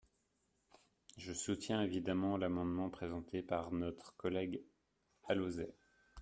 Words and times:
Je 1.15 1.31
soutiens, 1.31 1.83
évidemment, 1.83 2.35
l’amendement 2.35 2.89
présenté 2.89 3.43
par 3.43 3.71
notre 3.71 4.17
collègue 4.17 4.63
Alauzet. 5.27 5.75